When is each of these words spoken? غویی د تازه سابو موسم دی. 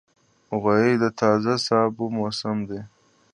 غویی 0.61 0.93
د 1.03 1.05
تازه 1.19 1.53
سابو 1.67 2.05
موسم 2.17 2.57
دی. 2.69 2.81